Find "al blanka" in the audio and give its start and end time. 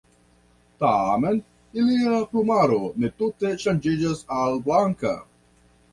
4.39-5.17